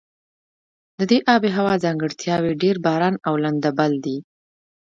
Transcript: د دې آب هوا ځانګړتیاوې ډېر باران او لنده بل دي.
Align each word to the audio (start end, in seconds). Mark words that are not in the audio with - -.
د 0.97 0.99
دې 1.09 1.17
آب 1.35 1.43
هوا 1.57 1.73
ځانګړتیاوې 1.83 2.53
ډېر 2.63 2.75
باران 2.85 3.15
او 3.27 3.33
لنده 3.43 3.71
بل 3.77 3.91
دي. 4.05 4.17